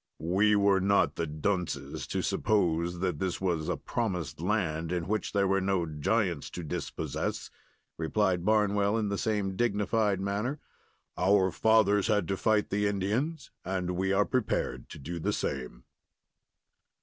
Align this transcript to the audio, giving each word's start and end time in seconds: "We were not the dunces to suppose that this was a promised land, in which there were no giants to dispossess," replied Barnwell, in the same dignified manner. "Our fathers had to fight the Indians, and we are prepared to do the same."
"We 0.33 0.55
were 0.55 0.81
not 0.81 1.13
the 1.13 1.27
dunces 1.27 2.07
to 2.07 2.23
suppose 2.23 3.01
that 3.01 3.19
this 3.19 3.39
was 3.39 3.69
a 3.69 3.77
promised 3.77 4.39
land, 4.41 4.91
in 4.91 5.07
which 5.07 5.31
there 5.31 5.47
were 5.47 5.61
no 5.61 5.85
giants 5.85 6.49
to 6.57 6.63
dispossess," 6.63 7.51
replied 7.99 8.43
Barnwell, 8.43 8.97
in 8.97 9.09
the 9.09 9.17
same 9.19 9.55
dignified 9.55 10.19
manner. 10.19 10.59
"Our 11.19 11.51
fathers 11.51 12.07
had 12.07 12.27
to 12.29 12.35
fight 12.37 12.71
the 12.71 12.87
Indians, 12.87 13.51
and 13.63 13.91
we 13.95 14.11
are 14.11 14.25
prepared 14.25 14.89
to 14.89 14.97
do 14.97 15.19
the 15.19 15.33
same." 15.33 15.83